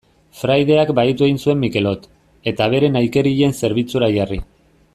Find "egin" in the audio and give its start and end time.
1.27-1.37